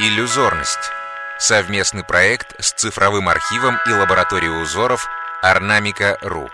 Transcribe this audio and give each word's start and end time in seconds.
Иллюзорность. 0.00 0.92
Совместный 1.40 2.04
проект 2.04 2.54
с 2.62 2.70
цифровым 2.70 3.28
архивом 3.28 3.78
и 3.84 3.90
лабораторией 3.90 4.62
узоров 4.62 5.08
Орнамика.ру. 5.42 6.48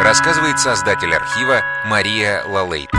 Рассказывает 0.00 0.60
создатель 0.60 1.12
архива 1.12 1.62
Мария 1.86 2.44
Лалейт. 2.44 2.90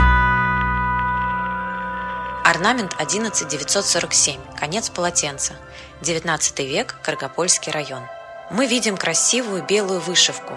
Орнамент 2.44 2.92
11947. 2.98 4.38
Конец 4.58 4.90
полотенца. 4.90 5.54
19 6.02 6.58
век. 6.58 6.96
Каргопольский 7.02 7.72
район. 7.72 8.02
Мы 8.50 8.66
видим 8.66 8.96
красивую 8.96 9.62
белую 9.62 10.00
вышивку, 10.00 10.54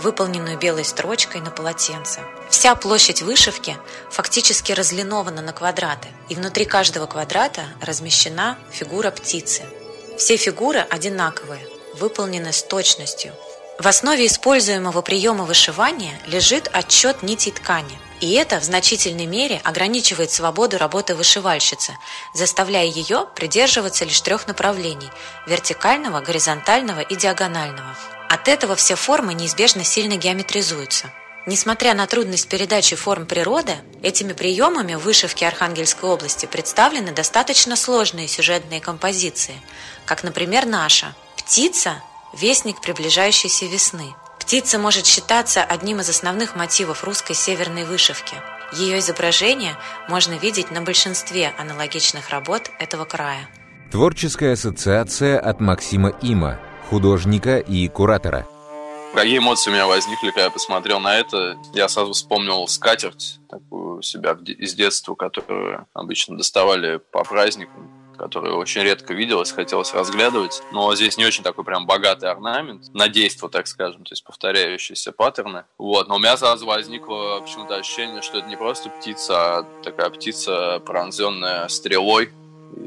выполненную 0.00 0.58
белой 0.58 0.84
строчкой 0.84 1.40
на 1.40 1.50
полотенце. 1.50 2.20
Вся 2.48 2.74
площадь 2.76 3.22
вышивки 3.22 3.76
фактически 4.10 4.70
разлинована 4.72 5.42
на 5.42 5.52
квадраты, 5.52 6.08
и 6.28 6.36
внутри 6.36 6.64
каждого 6.64 7.06
квадрата 7.06 7.62
размещена 7.80 8.58
фигура 8.70 9.10
птицы. 9.10 9.64
Все 10.16 10.36
фигуры 10.36 10.80
одинаковые, 10.80 11.66
выполнены 11.94 12.52
с 12.52 12.62
точностью. 12.62 13.32
В 13.78 13.88
основе 13.88 14.26
используемого 14.26 15.02
приема 15.02 15.44
вышивания 15.44 16.20
лежит 16.26 16.70
отчет 16.72 17.22
нитей 17.22 17.52
ткани– 17.52 17.98
и 18.22 18.34
это 18.34 18.60
в 18.60 18.64
значительной 18.64 19.26
мере 19.26 19.60
ограничивает 19.64 20.30
свободу 20.30 20.78
работы 20.78 21.16
вышивальщицы, 21.16 21.98
заставляя 22.32 22.86
ее 22.86 23.26
придерживаться 23.34 24.04
лишь 24.04 24.20
трех 24.20 24.46
направлений– 24.46 25.10
вертикального, 25.48 26.20
горизонтального 26.20 27.00
и 27.00 27.16
диагонального. 27.16 27.96
От 28.28 28.46
этого 28.46 28.76
все 28.76 28.94
формы 28.94 29.34
неизбежно 29.34 29.82
сильно 29.82 30.16
геометризуются. 30.16 31.12
Несмотря 31.46 31.94
на 31.94 32.06
трудность 32.06 32.48
передачи 32.48 32.94
форм 32.94 33.26
природы, 33.26 33.74
этими 34.04 34.34
приемами 34.34 34.94
в 34.94 35.00
вышивке 35.00 35.48
Архангельской 35.48 36.08
области 36.08 36.46
представлены 36.46 37.10
достаточно 37.10 37.74
сложные 37.74 38.28
сюжетные 38.28 38.80
композиции, 38.80 39.60
как, 40.06 40.22
например, 40.22 40.64
наша 40.64 41.16
«Птица– 41.36 42.00
вестник 42.32 42.80
приближающейся 42.80 43.66
весны», 43.66 44.14
Птица 44.42 44.80
может 44.80 45.06
считаться 45.06 45.62
одним 45.62 46.00
из 46.00 46.08
основных 46.08 46.56
мотивов 46.56 47.04
русской 47.04 47.32
северной 47.32 47.84
вышивки. 47.84 48.34
Ее 48.72 48.98
изображение 48.98 49.76
можно 50.08 50.34
видеть 50.34 50.72
на 50.72 50.82
большинстве 50.82 51.54
аналогичных 51.58 52.28
работ 52.30 52.70
этого 52.80 53.04
края. 53.04 53.48
Творческая 53.92 54.54
ассоциация 54.54 55.38
от 55.38 55.60
Максима 55.60 56.10
Има, 56.22 56.58
художника 56.90 57.58
и 57.58 57.86
куратора. 57.86 58.44
Какие 59.14 59.38
эмоции 59.38 59.70
у 59.70 59.74
меня 59.74 59.86
возникли, 59.86 60.30
когда 60.30 60.44
я 60.44 60.50
посмотрел 60.50 60.98
на 60.98 61.14
это? 61.14 61.56
Я 61.72 61.88
сразу 61.88 62.12
вспомнил 62.12 62.66
скатерть, 62.66 63.38
такую 63.48 64.02
себя 64.02 64.36
из 64.44 64.74
детства, 64.74 65.14
которую 65.14 65.86
обычно 65.94 66.36
доставали 66.36 67.00
по 67.12 67.22
праздникам 67.22 67.91
которую 68.16 68.56
очень 68.56 68.82
редко 68.82 69.14
виделось, 69.14 69.52
хотелось 69.52 69.94
разглядывать. 69.94 70.62
Но 70.72 70.94
здесь 70.94 71.16
не 71.16 71.24
очень 71.24 71.42
такой 71.42 71.64
прям 71.64 71.86
богатый 71.86 72.30
орнамент, 72.30 72.92
на 72.94 73.08
действо, 73.08 73.48
так 73.48 73.66
скажем, 73.66 74.04
то 74.04 74.12
есть 74.12 74.24
повторяющиеся 74.24 75.12
паттерны. 75.12 75.64
Вот. 75.78 76.08
Но 76.08 76.16
у 76.16 76.18
меня 76.18 76.36
сразу 76.36 76.66
возникло 76.66 77.40
почему-то 77.40 77.76
ощущение, 77.76 78.22
что 78.22 78.38
это 78.38 78.48
не 78.48 78.56
просто 78.56 78.90
птица, 78.90 79.58
а 79.58 79.66
такая 79.82 80.10
птица, 80.10 80.80
пронзенная 80.84 81.68
стрелой. 81.68 82.30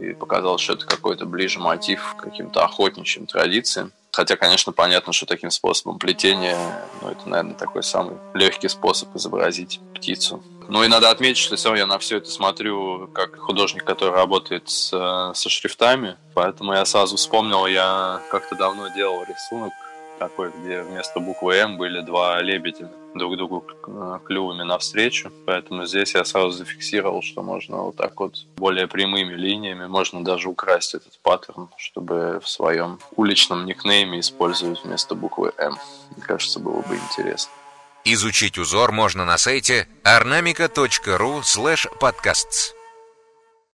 И 0.01 0.13
показалось, 0.13 0.61
что 0.61 0.73
это 0.73 0.85
какой-то 0.85 1.25
ближе 1.25 1.59
мотив 1.59 2.15
к 2.17 2.23
каким-то 2.23 2.63
охотничьим 2.63 3.27
традициям. 3.27 3.91
Хотя, 4.15 4.37
конечно, 4.37 4.71
понятно, 4.71 5.11
что 5.11 5.25
таким 5.25 5.51
способом 5.51 5.99
плетения, 5.99 6.57
ну, 7.01 7.09
это, 7.09 7.27
наверное, 7.27 7.53
такой 7.53 7.83
самый 7.83 8.15
легкий 8.33 8.69
способ 8.69 9.13
изобразить 9.13 9.81
птицу. 9.93 10.41
Ну 10.69 10.85
и 10.85 10.87
надо 10.87 11.09
отметить, 11.09 11.37
что 11.37 11.57
все 11.57 11.75
я 11.75 11.85
на 11.85 11.99
все 11.99 12.17
это 12.17 12.31
смотрю 12.31 13.09
как 13.13 13.37
художник, 13.37 13.83
который 13.83 14.13
работает 14.13 14.69
с, 14.69 14.87
со 15.33 15.49
шрифтами. 15.49 16.15
Поэтому 16.33 16.71
я 16.71 16.85
сразу 16.85 17.17
вспомнил, 17.17 17.65
я 17.65 18.21
как-то 18.31 18.55
давно 18.55 18.87
делал 18.87 19.21
рисунок 19.27 19.73
такой, 20.19 20.51
где 20.51 20.81
вместо 20.81 21.19
буквы 21.19 21.55
М 21.55 21.77
были 21.77 22.01
два 22.01 22.41
лебедя 22.41 22.91
друг 23.13 23.37
другу 23.37 23.65
клювами 24.25 24.63
навстречу. 24.63 25.31
Поэтому 25.45 25.85
здесь 25.85 26.15
я 26.15 26.25
сразу 26.25 26.51
зафиксировал, 26.51 27.21
что 27.21 27.41
можно 27.41 27.77
вот 27.77 27.95
так 27.95 28.19
вот 28.19 28.45
более 28.57 28.87
прямыми 28.87 29.33
линиями, 29.33 29.85
можно 29.87 30.23
даже 30.23 30.49
украсть 30.49 30.95
этот 30.95 31.17
паттерн, 31.21 31.69
чтобы 31.77 32.39
в 32.43 32.47
своем 32.49 32.99
уличном 33.15 33.65
никнейме 33.65 34.19
использовать 34.19 34.83
вместо 34.83 35.15
буквы 35.15 35.53
М. 35.57 35.77
Мне 36.15 36.25
кажется, 36.25 36.59
было 36.59 36.81
бы 36.81 36.95
интересно. 36.95 37.51
Изучить 38.03 38.57
узор 38.59 38.91
можно 38.91 39.25
на 39.25 39.37
сайте 39.37 39.87
ornamica.ru 40.03 41.41
slash 41.41 41.87
podcasts. 41.99 42.73